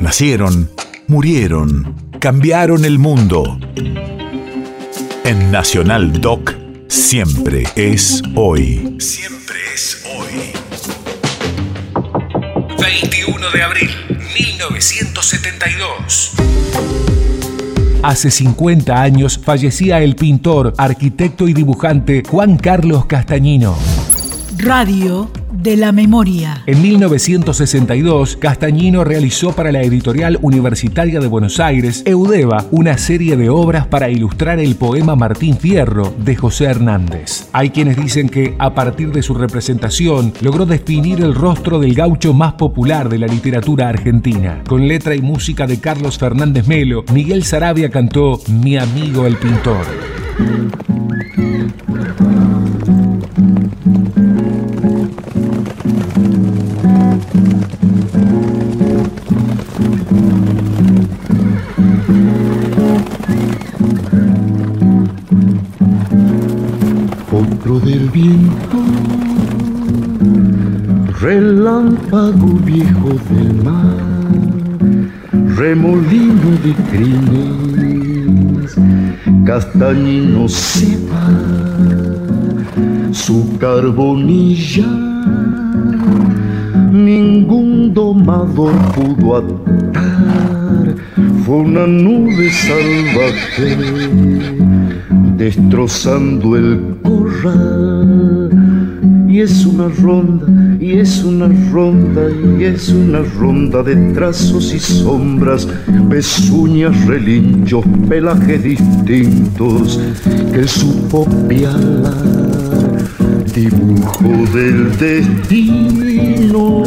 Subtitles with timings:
[0.00, 0.70] Nacieron,
[1.08, 3.60] murieron, cambiaron el mundo.
[5.24, 6.54] En Nacional Doc,
[6.88, 8.96] siempre es hoy.
[8.98, 10.52] Siempre es hoy.
[12.80, 13.90] 21 de abril,
[14.34, 16.32] 1972.
[18.02, 23.76] Hace 50 años fallecía el pintor, arquitecto y dibujante Juan Carlos Castañino.
[24.62, 26.62] Radio de la memoria.
[26.66, 33.48] En 1962, Castañino realizó para la editorial universitaria de Buenos Aires, Eudeva, una serie de
[33.48, 37.48] obras para ilustrar el poema Martín Fierro de José Hernández.
[37.52, 42.34] Hay quienes dicen que, a partir de su representación, logró definir el rostro del gaucho
[42.34, 44.62] más popular de la literatura argentina.
[44.68, 49.86] Con letra y música de Carlos Fernández Melo, Miguel Sarabia cantó Mi amigo el pintor.
[67.68, 68.78] Del viento,
[71.20, 73.96] relámpago viejo del mar,
[75.56, 78.76] remolino de crines,
[79.44, 81.28] castañino sepa
[83.12, 84.86] su carbonilla,
[86.90, 90.94] ningún domador pudo atar,
[91.44, 94.00] fue una nube salvaje
[95.40, 98.50] destrozando el corral.
[99.26, 100.46] Y es una ronda,
[100.78, 105.66] y es una ronda, y es una ronda de trazos y sombras,
[106.10, 109.98] pezuñas, relinchos, pelajes distintos
[110.52, 112.98] que supo pialar.
[113.54, 116.82] Dibujo del destino,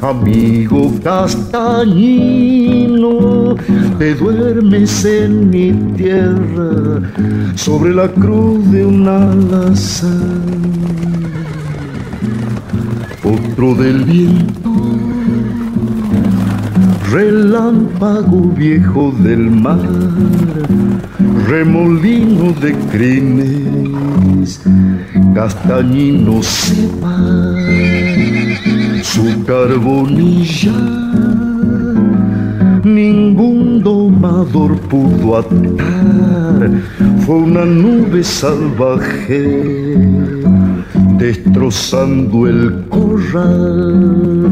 [0.00, 2.32] amigo castañino,
[4.02, 7.00] te duermes en mi tierra
[7.54, 10.42] sobre la cruz de un alazán.
[13.22, 14.72] Otro del viento,
[17.12, 19.78] relámpago viejo del mar,
[21.46, 24.60] remolino de crines,
[25.32, 27.16] castañino sepa
[29.04, 31.51] su carbonilla
[32.84, 36.70] ningún domador pudo atar,
[37.24, 39.96] fue una nube salvaje
[41.18, 44.50] destrozando el corral.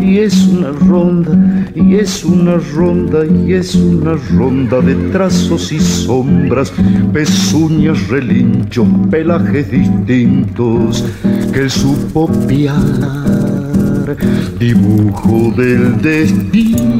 [0.00, 5.78] Y es una ronda, y es una ronda, y es una ronda de trazos y
[5.78, 6.72] sombras,
[7.12, 11.04] pezuñas, relinchos, pelajes distintos
[11.52, 14.16] que él supo pialar,
[14.58, 16.99] dibujo del destino,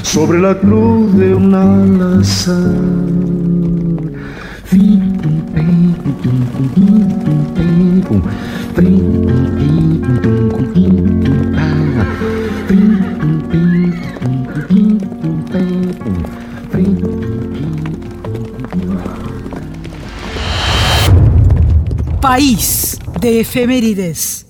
[0.03, 3.03] sobre la cruz de un alazán.
[22.33, 24.47] País de efemérides.